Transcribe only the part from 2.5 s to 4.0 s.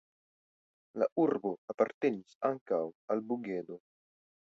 ankaŭ al Bugedo.